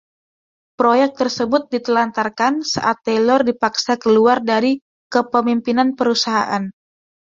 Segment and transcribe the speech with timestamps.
[0.81, 4.73] Proyek tersebut ditelantarkan saat Taylor dipaksa keluar dari
[5.13, 6.63] kepemimpinan perusahaan.